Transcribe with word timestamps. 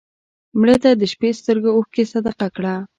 مړه 0.59 0.75
ته 0.83 0.89
د 0.95 1.03
شپه 1.11 1.29
سترګو 1.39 1.69
اوښکې 1.75 2.03
صدقه 2.13 2.47
کړه 2.55 2.73